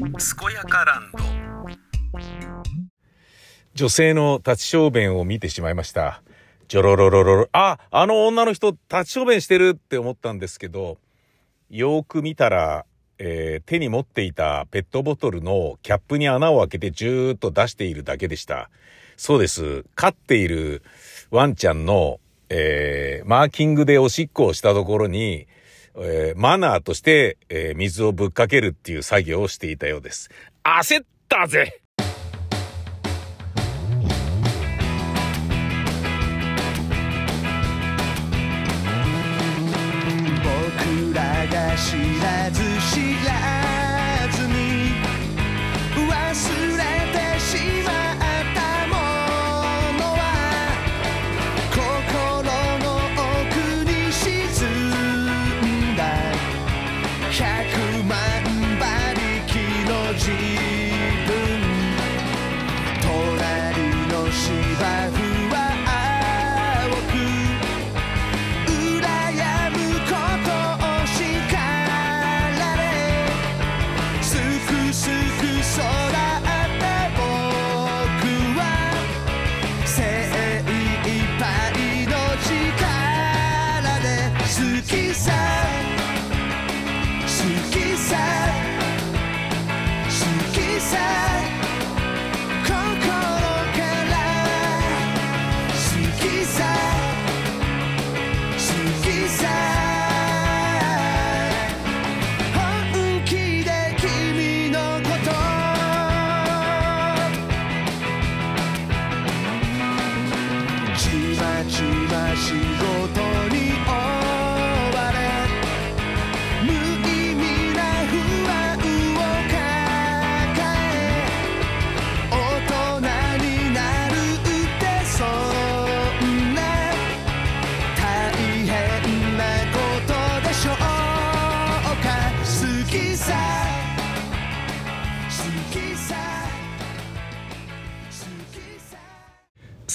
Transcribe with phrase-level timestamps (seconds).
[0.00, 0.10] 健
[0.54, 1.18] やかランド
[3.74, 6.22] 女性の立ち小便を見てしまいました
[6.68, 10.96] ジョロロロロロああの女の人立ち小便してるって思ったんですけど
[11.68, 12.86] よく見たら
[13.22, 18.70] えー、手に持っていたペットボトルのキャップに穴を開けてジューッと出しているだけでした。
[19.18, 19.84] そうです。
[19.94, 20.82] 飼っている
[21.30, 25.46] ワンちゃんの、えー、マーキングでおしっこをしたところに、
[26.02, 30.30] えー、マナーとして、えー、水をぶっかけるっていう作業をしていたようです。
[30.64, 31.80] 焦ったぜ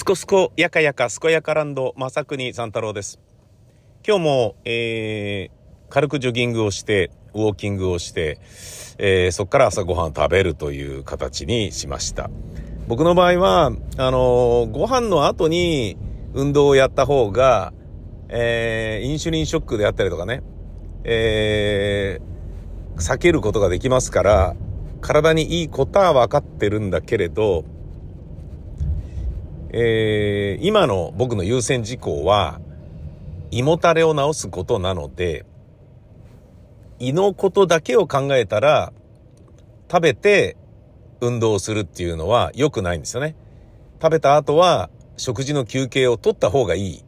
[0.06, 3.20] すこすこやかやかすこやかランド正国三太郎です。
[4.08, 8.38] 今日も、えー、軽くジョギングをして、ウォーキングをして、
[9.00, 12.30] えー、そこから朝ごはんを食べるという形にしました。
[12.88, 15.98] 僕の場合は、あのー、ご飯の後に
[16.36, 17.74] 運動をやった方が、
[18.30, 20.44] えー、インシュリンショックであったりとかね、
[21.04, 24.56] えー、避けることができますから、
[25.02, 27.66] 体にいいことは分かってるんだけれど、
[29.78, 32.62] えー、今の僕の優先事項は、
[33.52, 35.46] 胃もたれを治すことなので、
[37.00, 38.94] 胃のことだけを考えたら、
[39.92, 40.56] 食べて
[41.20, 43.36] 運動するっていうのは良くないんですよね。
[44.02, 47.04] 食べた後は食事の休憩を取った方がいい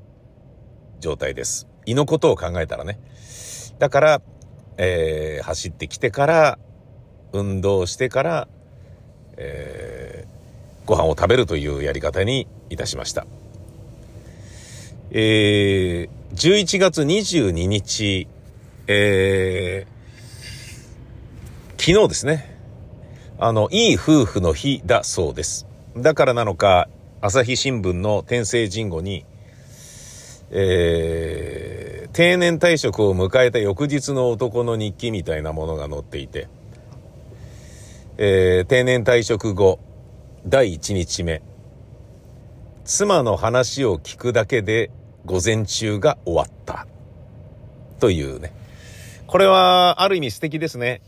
[1.00, 1.69] 状態です。
[1.85, 3.00] 胃のことを考えたらね。
[3.79, 4.22] だから、
[4.75, 6.59] えー、走ってきてから、
[7.31, 8.47] 運動してから、
[9.38, 10.37] えー、
[10.88, 13.28] ご飯を食べるというやり方にいたしました。
[15.12, 18.28] えー、11月22日、
[18.88, 22.58] えー、昨日ですね。
[23.38, 25.68] あの、いい夫婦の日だそうです。
[25.98, 26.88] だからなのか、
[27.19, 29.25] 朝日新聞の天聖人語に、
[30.52, 36.48] えー、定年退職を迎えた翌日の男の日記みたいなものが載っていて、
[38.18, 39.80] えー、定年退職後、
[40.50, 41.41] 第1日目。
[42.85, 44.91] 妻の話を聞くだけで
[45.25, 46.88] 午前中が終わった。
[48.00, 48.53] というね。
[49.28, 51.02] これはある意味素敵ですね。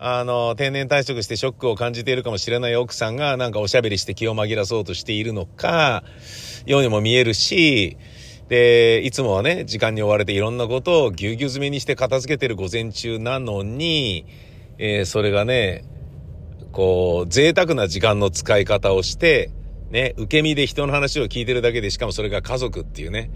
[0.00, 6.02] あの、定年退職してショックを感じているかもしれない奥さんがなんかおしゃべりして気を紛らそうとしているのか、
[6.66, 7.96] ようにも見えるし、
[8.48, 14.26] で、いつもはね、時間に追われていろんなことをぎゅうぎゅう詰めにして片付けてる午前中なのに、
[14.78, 15.84] えー、それがね、
[16.72, 19.50] こう、贅沢な時間の使い方をして、
[19.90, 23.30] ね、受け身で人の話を聞いてるだけで、しかもそれが家族っていうね、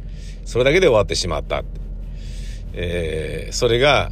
[0.44, 1.62] それだけで終わってしまった。
[2.72, 4.10] えー、それが、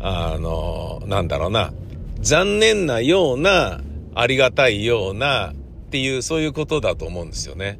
[0.00, 1.72] あの、なんだろうな、
[2.20, 3.80] 残念なような、
[4.14, 5.54] ありがたいような、っ
[5.90, 7.78] ていう、そういうことだと思うんですよね。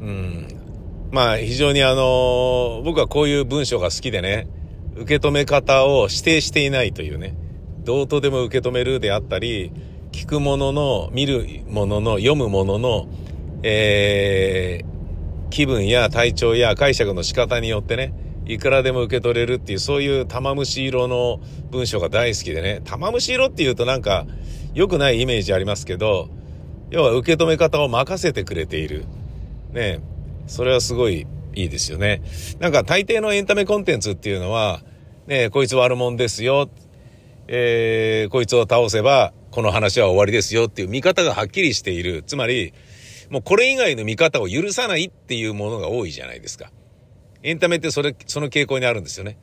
[0.00, 0.48] うん。
[1.10, 4.48] まあ、非常にあの、僕はこういう文章が好きでね、
[4.96, 7.34] 受け止め方を指定していないというね。
[7.86, 9.70] どうとでも受け止めるであったり、
[10.10, 13.06] 聞くものの、見るものの、読むものの、
[13.62, 18.12] えー、気分や体調や解釈の仕方によってね、
[18.44, 21.38] いくらでも受け取れるっていう、そういう玉虫色の
[21.70, 24.26] 文章が大好きでね、玉虫色っていうとなんか
[24.74, 26.28] 良くないイメージありますけど、
[26.90, 29.04] 要は受け止め方を任せてくれている。
[29.70, 30.00] ね
[30.48, 32.22] それはすごいいいですよね。
[32.58, 34.80] なんか大抵のエンタメコンテンツっていうのは、
[35.28, 36.68] ねこいつ悪者ですよ。
[37.48, 42.22] えー、こいつを倒せば、この話は終わりですよっていう見方がはっきりしている。
[42.26, 42.72] つまり、
[43.30, 46.70] もうこれ以外の見方を許さないっていうものが多いじゃないですか。
[47.42, 49.38] エンタメってそれ、その傾向にあるんですよね。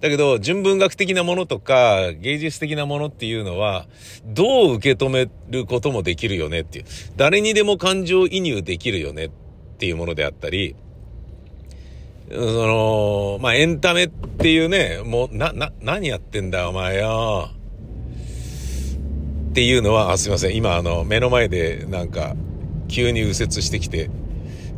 [0.00, 3.86] だけど、純文学的なものとか、芸術的なものっていうのは、
[4.24, 6.84] どう受け止めることもできるよねっていう。
[7.16, 9.30] 誰にでも感情移入できるよねっ
[9.78, 10.76] ていうものであったり、
[12.30, 17.50] その、まあ、エンタメっていうね、もう、な、な、何やってんだお前よ。
[19.50, 20.56] っていうのは、あ、すいません。
[20.56, 22.36] 今、あの、目の前で、なんか、
[22.88, 24.10] 急に右折してきて、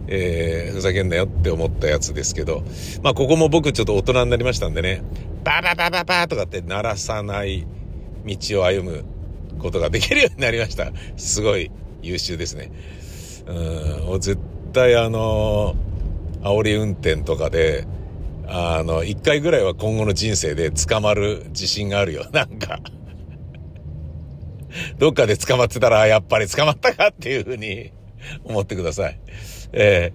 [0.07, 2.63] えー、ふざけんなよって思ったやつですけど、
[3.03, 5.03] まあ、ここも僕ちょっと大人になりましたんでね、
[5.45, 7.67] バババババとかって鳴らさない
[8.27, 9.05] 道を歩む
[9.59, 10.93] ことができるようになりました。
[11.17, 11.71] すごい
[12.03, 12.71] 優秀ですね。
[13.47, 14.39] うん、絶
[14.73, 15.90] 対あのー
[16.43, 17.87] 煽り運転とかで、
[18.47, 22.27] あの、一回ぐらいは今後の人生で捕まる自信があるよ。
[22.33, 22.81] なんか
[24.99, 27.93] どっかで捕まってたら、やっぱり捕まったかっていうふうに
[28.45, 29.19] 思ってください。
[29.73, 30.13] え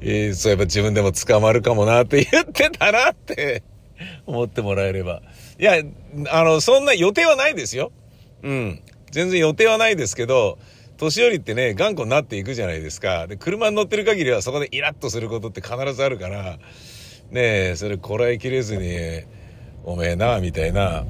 [0.00, 3.62] ー、えー、そういえば自分でも捕まるかもなって言ってたなって
[4.26, 5.22] 思ってもらえれば。
[5.58, 5.82] いや、
[6.28, 7.92] あの、そんな予定はないですよ。
[8.42, 8.82] うん。
[9.10, 10.58] 全然予定はないですけど、
[11.00, 13.26] 年寄りってね、頑固になっていくじゃないですか。
[13.26, 16.58] で、車に乗ってる限りはそこでイラッとすることって必ずあるから、
[17.30, 19.22] ねえ、それこらえきれずに、
[19.82, 21.06] おめえな、みたいな、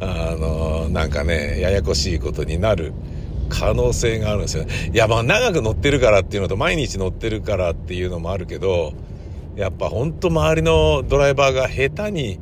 [0.00, 2.92] あの、なんかね、ややこしいことになる
[3.50, 4.64] 可能性があるんですよ。
[4.92, 8.94] いや、まあ長く乗ってるからっていうのと、毎日乗ってるからっていうのもあるけど、
[9.54, 12.40] やっぱほんと周りのドライバーが下手に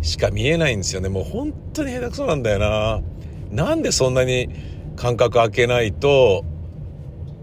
[0.00, 1.08] しか見えないんですよね。
[1.08, 3.02] もう本当に下手くそなんだよな。
[3.50, 4.48] なんでそんなに
[4.96, 6.44] 間隔空けないと、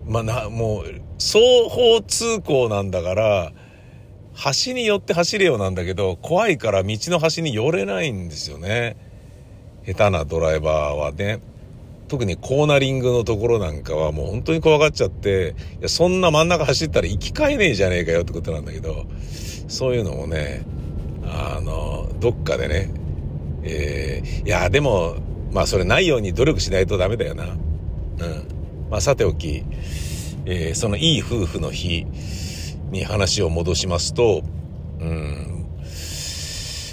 [0.05, 0.85] まあ、な、もう、
[1.19, 1.39] 双
[1.69, 3.51] 方通行なんだから、
[4.33, 8.97] 端に寄って走れようなんだけど、怖いから道の端に寄れないんですよね。
[9.85, 11.41] 下手なドライバーはね。
[12.07, 19.05] 特にコーナリングのところなんかはもう本当に怖がっちゃって、いやそんな真ん中走ったら行き交えねえじゃねえかよってことなんだけど、
[19.69, 20.65] そういうのもね、
[21.23, 22.93] あの、どっかでね、
[23.63, 25.15] えー、いや、でも、
[25.51, 27.45] まあそれないように努力しないとダメだよな。
[27.45, 27.57] うん。
[28.89, 29.63] まあさておき、
[30.45, 32.05] えー、そのいい夫婦の日
[32.91, 34.43] に話を戻しますと、
[34.99, 35.65] うん、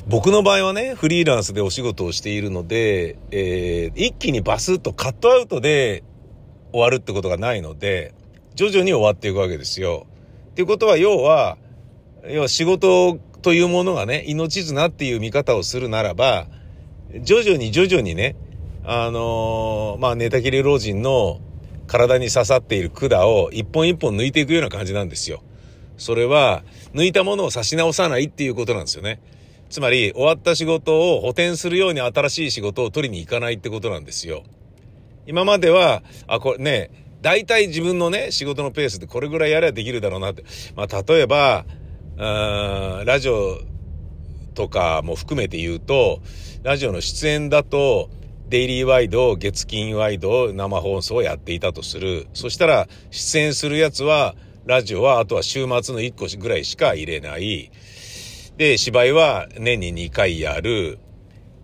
[0.08, 6.02] 僕の場合はね、フリーランスでお仕事をしているので、えー、一気にバスッとカットアウトで
[6.72, 8.14] 終わるってことがないので、
[8.54, 10.06] 徐々に終わっていくわけですよ。
[10.50, 11.58] っていうことは、要は、
[12.26, 16.46] 要は仕事というものがね、命綱っていう見方をするならば、
[17.20, 18.34] 徐々に徐々にね、
[18.90, 21.40] あのー、まあ、寝たきり老人の
[21.86, 25.42] 体に刺さっている管を一本一本抜いていくような感じなんですよ。
[25.98, 26.62] それは、
[26.94, 29.20] 抜いたものを差し直さないっていうことなんですよね。
[29.68, 34.42] つまり、終わった仕事を補填するように新しい仕事を取りに行かないってことなんですよ。
[35.26, 40.44] 今までは、あ、これね、大体自分のね、仕事のペースでこれぐらいやればできるだろうなって。
[40.74, 41.66] まあ、例えば、
[42.16, 43.60] ラジオ
[44.54, 46.22] とかも含めて言うと、
[46.62, 48.08] ラジオの出演だと、
[48.48, 52.28] デイリーワイド、月金ワイド、生放送をやっていたとする。
[52.32, 54.34] そしたら、出演するやつは、
[54.64, 57.70] ラジオは、あとは週末の1個ぐらいしか入れない。
[58.56, 60.98] で、芝居は年に2回やる。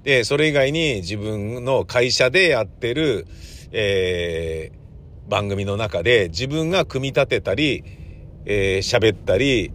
[0.02, 3.26] で、それ以外に自分の会社でやってる、
[3.72, 7.82] えー、番組の中で自分が組み立てたり、
[8.44, 9.72] えー、喋ったり、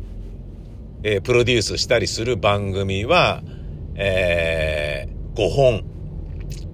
[1.02, 3.42] えー、プロデュースしたりする番組は、
[3.96, 5.99] えー、5本。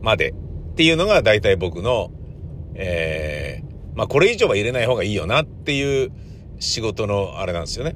[0.06, 0.34] までっ
[0.76, 2.12] ていうのが大体僕の、
[2.76, 6.12] えー、まあこれ以上は入れない方がいいよなっていう
[6.60, 7.96] 仕事のあれなんですよね。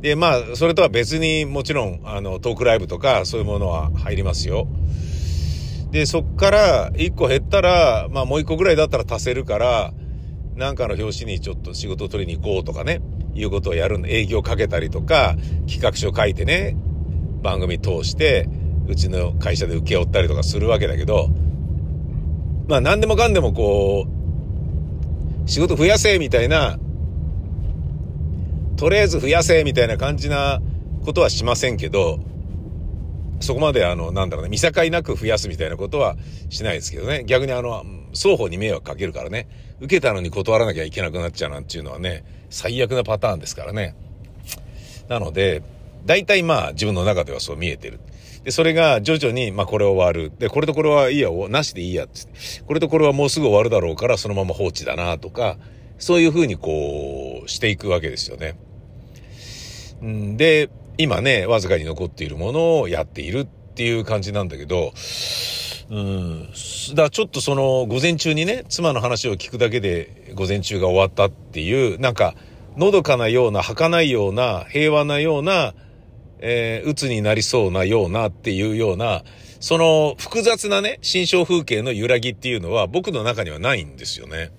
[0.00, 4.68] で、まあそれとは別にもちろんあのトークライブとかそういうものは入りますよ。
[5.90, 9.92] で、そっから1個減ったら、まあもう1個ぐらいだったら足せるから、
[10.54, 13.00] なんかの表紙にちょっと仕事を取りに行こうとかね、
[13.34, 16.76] いうことをやる営業かけたりとか、企画書書いてね、
[17.42, 18.48] 番組通して、
[18.88, 21.28] うちの会社で請け負ったりとかするわけだけど、
[22.66, 24.06] まあ何でもかんでもこ
[25.46, 26.78] う、仕事増やせみたいな、
[28.76, 30.60] とりあえず増やせみたいな感じな
[31.04, 32.20] ことはしませんけど、
[33.40, 36.16] そこまであの、なんだろうね、見境なく増やすみたいなことは
[36.48, 37.24] しないですけどね。
[37.24, 39.48] 逆にあの、双方に迷惑かけるからね。
[39.80, 43.94] 受けたのに断らなきゃいけなくなっちゃうなんていうのはね、最悪なパターンですからね。
[45.08, 45.62] なので、
[46.04, 48.00] 大体まあ自分の中ではそう見えてる。
[48.44, 50.32] で、それが徐々に、まあこれ終わる。
[50.38, 52.64] で、これとこれはいいや、なしでいいやっつって。
[52.66, 55.56] これとこれはもうすぐ終わるだろうからそのまま放置だなとか、
[55.98, 58.56] そういうふうにこうしていくわけですよね。
[60.04, 64.92] んで、今ね、わずかに残っているものをやっているっていう感じなんだけど、
[65.90, 66.48] うん。
[66.94, 72.34] だちょっとその午前中にね、妻の話を聞くだけで午前中が終わったっていう、なんか、
[72.76, 75.74] のどかなような、儚いような、平和なような、
[76.40, 79.24] えー、鬱になりそうなようなっていうような、
[79.60, 84.50] その複雑なね、心象風景の揺らぎっていうのは僕の中にはないんですよね。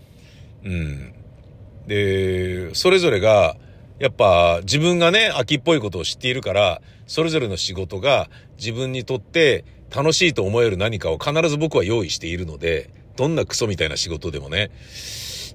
[0.64, 1.14] うん。
[1.88, 3.56] で、それぞれが、
[4.00, 14.72] やっぱ自分がね、秋っぽいことを知っているから、それぞれの仕事が自分にとって楽しいと思える何かを必ず僕は用意しているので、どんなクソみたいな仕事でもね。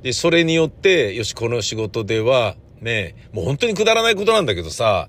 [0.03, 5.09] で、それによって、よし、この仕事では、ね、もう本当にくだらないことなんだけどさ、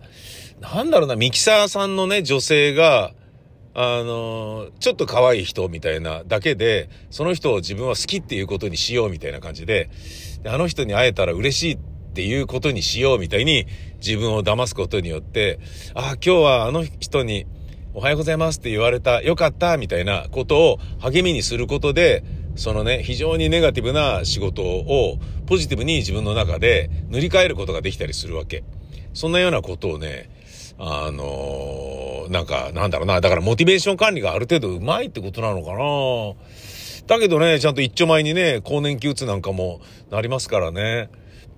[0.60, 3.14] なんだろうな、ミキサーさんのね、女性が、
[3.74, 9.90] あの、ちょっと可愛い人みたいなだけで、その人を自分は好きっていうことにしようみたいな感じで、
[10.44, 11.78] であの人に会えたら嬉しいっ
[12.14, 15.60] ていうことにしようみたいに自分を騙すことによって、
[15.94, 17.46] ああ、今日はあの人に
[17.94, 22.24] おはようございますって言われた、よかったみたいなことを励みにすることで、
[22.56, 28.64] そのね、非常にネガティブな仕事をポジティブに自分の中で塗り替えることができたりするわけ。
[29.14, 30.30] そんなようなことをね、
[30.78, 33.22] あのー、なんか、なんだろうな。
[33.22, 36.36] だからモチベーション管理がある程度うまいってことなのかな。
[37.08, 41.10] だけどね、ちゃんと一丁前にね、更年期うつなんかもなりますからね。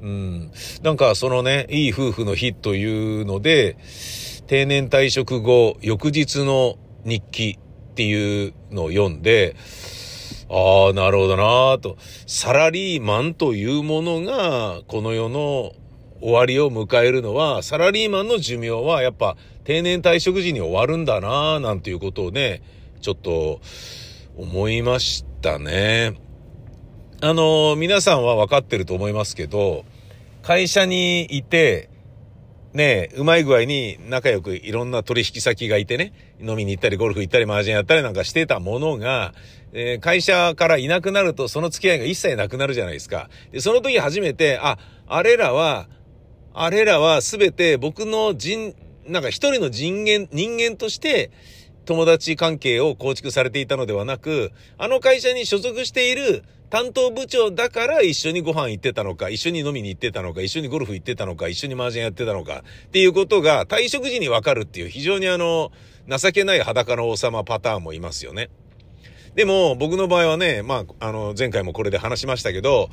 [0.01, 0.51] うん。
[0.83, 3.77] なんかそのね、いい夫婦の日というので、
[4.47, 9.55] 定年退職後、翌日の日記っていうのを読んで、
[10.50, 11.97] ああ、なるほどなと。
[12.25, 15.74] サラリーマンというものが、この世の
[16.21, 22.62] 終わりを迎えるのは、サラリーマンの寿命はやっぱ定年退職時に終わるんだなぁなんていうことをね、
[23.01, 23.59] ちょっと
[24.38, 26.15] 思いましたね。
[27.21, 29.86] あの、皆さんは分かってると思いますけど、
[30.43, 31.89] 会社にいて、
[32.74, 39.33] ねえうまい具合に仲良くいろんな取引先がいてね、飲みに行ったりゴルフ行ったり麻雀やったりなんかしてたものが、
[39.74, 43.29] えー、会社からいなくなるとその付き合いが一切なくなるじゃないですか。
[43.51, 45.88] で、その時初めて、あ、あれらは
[46.60, 48.74] あれらはすべて僕の人、
[49.06, 51.30] なんか一人の人間、人間として
[51.86, 65.72] 友達関係を構築されていたのではなく、あの会社に所属している担当部長だから一緒にご飯行ってたのか、一緒に飲みに行ってたのか、一緒にゴルフ行ってたのか、一緒に麻雀やってたのかっていうことが退職時にわかるっていう非常にあの、
[66.10, 68.50] 情けない裸の王様パターンもいますよね。
[69.38, 72.89] でも、僕の場合はね、まあ、あの、前回もこれで話しましたけど、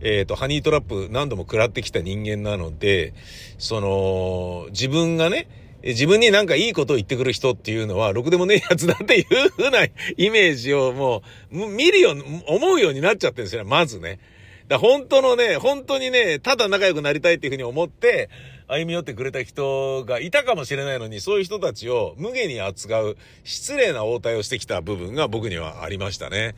[0.00, 3.14] えっ、ー、と、ハニートラップ何度も食らってきた人間なので、
[3.58, 5.48] その、自分がね、
[5.82, 9.82] 自分になんかいいことを言ってくる人っていうのは、ろくでもねえやつだっていう風な
[10.16, 14.20] イメージをもう、見るよう、思うようになっちゃってるんですよね、まずね。
[14.68, 18.30] だ本当のね、本当にね、ただ仲良くなりたいっていうふうに思って、
[18.68, 26.54] 歩み寄ってくれた人がいたかもしれないのに、そういう人たちを無下に扱う失礼な応対をしてきた部分が僕にはありましたね。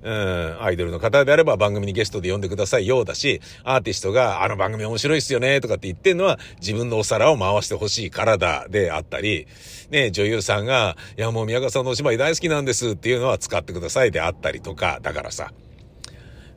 [0.00, 9.48] うん、アイドルの方であれば番組にゲストで呼んでくださいようだし、アーティストがあの番組面白いっすよねとかって言ってんのは自分のお皿を回してほしいからだであったり、
[9.90, 15.50] ね、女優さんが、いやもう宮川さんのお芝居大好きなんですっていうのは使ってくださいであったりとか、だからさ、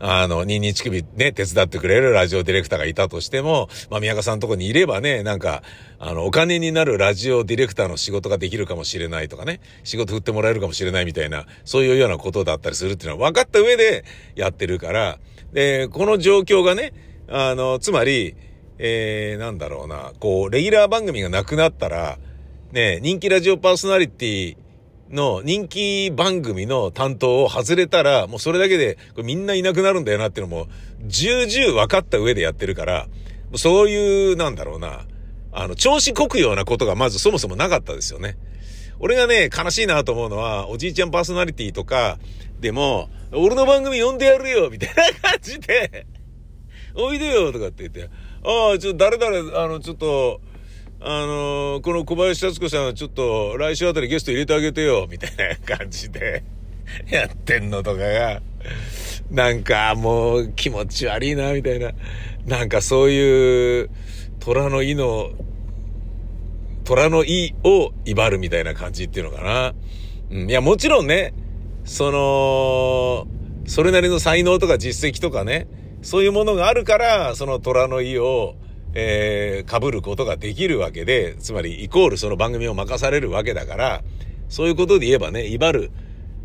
[0.04, 5.62] あの、ニンニチ首ね、手伝ってくれるラジオディレクターがいたとしても、まあ、宮川さんのとこにいればね、なんか、
[6.00, 14.04] あの、お金になるラジオディレクターの仕事ができるかもしれないとかね、仕事振ってもらえるかもしれないみたいな、そういうようなことだったりするっていうのは分かった上で
[14.36, 15.20] やってるから、
[15.54, 16.94] で、この状況がね、
[17.28, 18.36] あの、つまり、
[18.80, 22.18] えー、なんだろうな、こう、レギュラー番組がなくなったら、
[22.72, 24.58] ね、人気ラジオパーソナリティ
[25.12, 30.68] の人気番組の担当を外れたら、もうそれだけで、これみんないなくなるんだよなっていうのも、
[31.06, 33.08] 重々分かった上でやってるから、
[33.56, 35.06] そういう、なんだろうな、
[35.52, 38.38] あの、調子こくようなことがまずそもそもなかったですよね。
[39.00, 42.20] 俺がね、悲しいなと思うのは、おじいちゃんパーソナリティとか
[42.60, 46.06] でも、俺の番組呼んでやるよみたいな感じで、
[46.96, 48.10] おいでよとかって言って、
[48.44, 50.42] ああ、ちょっと誰々、あの、ちょっと、
[51.04, 55.32] あのー、この小林幸子さんはちょっと来週あたりゲスト入れてあげてよ、みたい
[55.66, 56.44] な感じで
[57.10, 58.42] やってんのとかが、
[59.32, 61.92] なんかもう気持ち悪いな、みたいな。
[62.46, 63.90] なんかそういう
[64.40, 65.32] 虎の意の、
[66.84, 69.74] 虎の意を威張るみたいな感じっていうのかな。
[70.30, 71.34] うん、いや、もちろんね、
[71.84, 73.28] その、
[73.66, 75.66] それなりの才能とか実績とかね、
[76.04, 78.54] そういうものがあるから、その虎の意を
[78.94, 84.04] えー、被ることができるわけで、つまりイコールその番組を任されるわけだから、
[84.50, 85.92] そういうことで言えばね、威張る、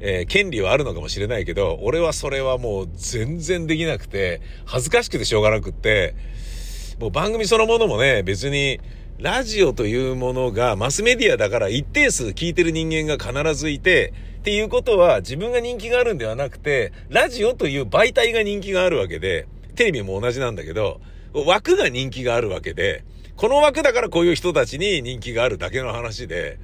[0.00, 6.14] えー、権利はあるのかもしれないけど、俺はそれはもう全然できなくて、恥ずかしくてしょうがなくって、
[7.00, 8.80] もう番組そのものもね、別に、
[9.18, 21.00] ラジオというものがマスメディアだから一定数聞いてる人間が必ずいて、っていうことは自分が人気があるんではなくて、ラジオという媒体が人気があるわけで、テレビも同じなんだけど、
[21.44, 23.04] 枠が人気があるわけで、
[23.36, 26.58] この枠だからこういう人たちに人気があるだけの話で、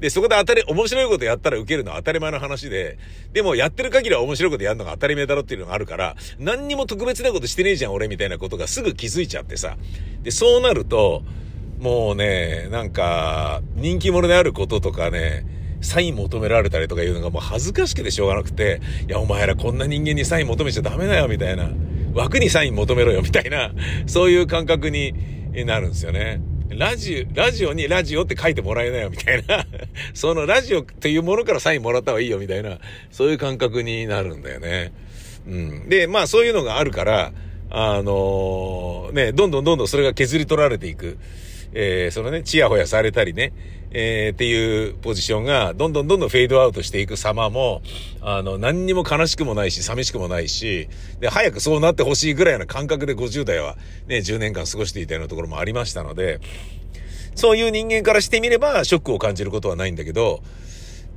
[0.00, 2.98] で、そこで当たり、面白いことやったら受けるのは当たり前の話で、
[3.32, 9.76] でもやってる限りは面白いことやるのが当たり前だろっていうのがあるから、何にも特別なことしてねえじゃん俺みたいなことがすぐ気づいちゃってさ。
[10.22, 11.24] で、そうなると、
[11.80, 15.44] もうね、なんか、人気者であることとかね、
[15.80, 21.70] サイン求められたりとかいうのがもう恥ずかしくてしょうがなくて、いや、お前らこんな人間にサイン求めちゃダメだよ、みたいな。
[22.18, 23.72] 枠にサイン求めろよ、みたいな、
[24.06, 25.14] そういう感覚に
[25.64, 26.40] なるんですよね。
[26.68, 29.64] ラジオ、ラジオにラジオって書いてもらえないよ、みたいな。
[30.14, 32.78] そのラジオっていうものからサインもらった方がいいよ、みたいな、
[33.10, 34.92] そういう感覚になるんだよね。
[35.46, 35.88] うん。
[35.88, 37.32] で、まあそういうのがあるから、
[37.70, 41.18] あのー、ね、どんどんどんどんそれが削り取られていく。
[41.72, 43.52] えー、そのね、チヤホヤされたりね、
[43.90, 47.82] えー、っていうポジションが、どんどんどんどんフェードアウトしていく様も、
[48.20, 50.88] あの、何にも悲しくもないし、寂しくもないし、
[51.20, 56.40] で、早くそうなってほしいぐらいな感覚で50代はね、10年間過ごしていたようなところもありましたので、
[57.34, 60.42] そういう人間からしてみれば、ショックを感じることはないんだけど、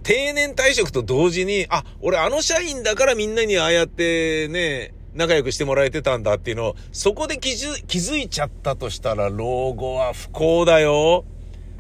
[0.03, 11.25] 定年退職と同時に、あ、俺あの社員だからみんなにああやってね、仲良くしてもらえてたんだっていうのを、そこで気づ気づいちゃったとしたら、老後は不幸だよ。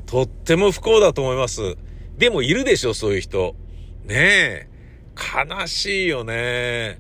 [0.05, 1.77] とっても不幸だと思います。
[2.17, 3.55] でもいるでしょ、そういう人。
[4.05, 4.67] ねえ。
[5.15, 6.99] 悲しいよね。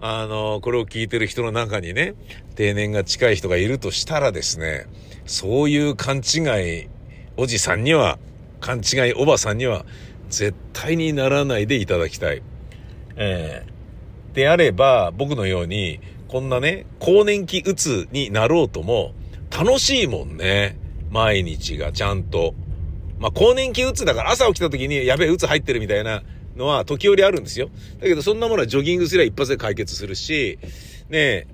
[0.00, 2.14] あの、これを聞いてる人の中にね、
[2.56, 4.86] 定年が近い人がいるとしたらですね、
[5.26, 6.40] そういう勘違
[6.82, 6.88] い、
[7.36, 8.18] おじさんには、
[8.60, 9.86] 勘違いおばさんには、
[10.28, 12.42] 絶対にならないでいただきたい。
[13.16, 13.75] ええー
[14.36, 19.14] であれば、僕のように、こんなね、更年期うつになろうとも、
[19.50, 20.76] 楽しいもんね。
[21.10, 22.52] 毎日がちゃんと。
[23.18, 26.22] まあ、更年期うつだから朝起きた時に、やべえ、うつ入ってるみたいな
[26.54, 27.70] のは時折あるんですよ。
[27.98, 30.58] だけど、そんなものはジョギングすれば一発で解決するし、
[31.08, 31.46] ねえ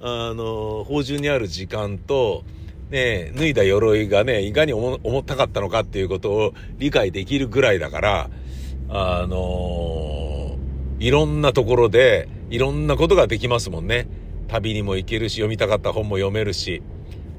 [0.00, 2.44] あの、法中にある時間と、
[2.88, 8.30] ねえ脱いだ鎧がね、いかに重たかったのかっていうことを理解できるぐらいだから、
[8.88, 10.39] あのー
[11.00, 14.06] いろんなところで、いろんなことができますもんね。
[14.48, 16.82] 旅にも行けるし、読みたかった本も読めるし。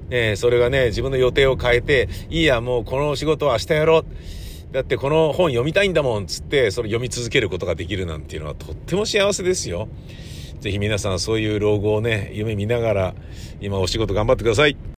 [0.10, 4.74] ねそれがね、自分の予定を変えて、いいや、もうこの仕事は明日やろう。
[4.74, 9.88] だってこの本読みたいんだもん、つって、それ読み続けることができるなんていうのはとっても幸せですよ。
[10.60, 13.15] ぜひ皆さんそういう老後をね、夢見ながら、
[13.60, 14.90] 今お仕事頑張ってください。